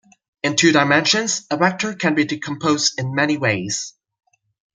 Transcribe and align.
In 0.41 0.55
two 0.55 0.71
dimensions, 0.71 1.45
a 1.51 1.57
vector 1.57 1.93
can 1.93 2.15
be 2.15 2.25
decomposed 2.25 2.97
in 2.99 3.13
many 3.13 3.37
ways. 3.37 3.93